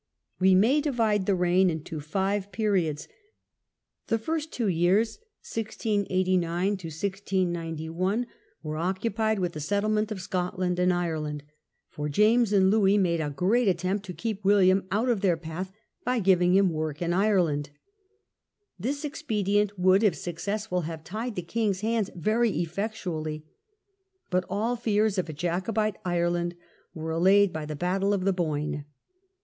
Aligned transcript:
We 0.39 0.55
may 0.55 0.81
divide 0.81 1.27
the 1.27 1.35
reign 1.35 1.69
into 1.69 1.99
five 1.99 2.51
periods. 2.51 3.07
The 4.07 4.17
first 4.17 4.51
two 4.51 4.67
years 4.67 5.19
(i 5.21 5.27
689 5.43 6.69
1 6.71 6.79
691) 6.89 8.25
were 8.63 8.77
occupied 8.77 9.37
with 9.37 9.53
the 9.53 9.59
settlement 9.59 10.11
of 10.11 10.19
Scotland 10.19 10.79
and 10.79 10.91
Ireland, 10.91 11.43
for 11.87 12.09
James 12.09 12.51
and 12.51 12.71
Louis 12.71 12.97
Periods 12.97 12.97
of 12.99 13.03
made 13.03 13.21
a 13.21 13.29
great 13.29 13.67
attempt 13.67 14.03
to 14.07 14.13
keep 14.13 14.43
William 14.43 14.87
out 14.89 15.07
of 15.07 15.19
»«^^^^n. 15.19 15.21
their 15.21 15.37
path 15.37 15.71
by 16.03 16.17
giving 16.17 16.55
him 16.55 16.71
work 16.71 16.99
in 16.99 17.13
Ireland. 17.13 17.69
This 18.79 19.05
expedient 19.05 19.77
would, 19.77 20.01
if 20.03 20.15
successful, 20.15 20.81
have 20.81 21.03
tied 21.03 21.35
the 21.35 21.43
king^s 21.43 21.81
hands 21.81 22.09
very 22.15 22.49
effect 22.49 22.95
ually. 23.03 23.43
But 24.31 24.45
all 24.49 24.75
fears 24.75 25.19
of 25.19 25.29
a 25.29 25.33
Jacobite 25.33 25.97
Ireland 26.03 26.55
were 26.95 27.11
allayed 27.11 27.53
by 27.53 27.67
the 27.67 27.75
battle 27.75 28.13
of 28.15 28.25
the 28.25 28.33
Boyne. 28.33 28.85